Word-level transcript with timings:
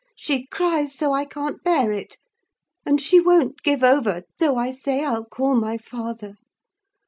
She 0.15 0.47
cries 0.47 0.95
so 0.95 1.13
I 1.13 1.25
can't 1.25 1.63
bear 1.63 1.91
it. 1.91 2.17
And 2.87 2.99
she 2.99 3.19
won't 3.19 3.61
give 3.61 3.83
over, 3.83 4.23
though 4.39 4.55
I 4.55 4.71
say 4.71 5.05
I'll 5.05 5.25
call 5.25 5.55
my 5.55 5.77
father. 5.77 6.37